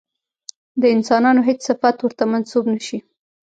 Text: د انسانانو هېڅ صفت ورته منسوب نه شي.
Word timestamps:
د 0.81 0.83
انسانانو 0.95 1.41
هېڅ 1.47 1.59
صفت 1.69 1.97
ورته 2.01 2.23
منسوب 2.31 2.65
نه 2.73 2.79
شي. 2.87 2.99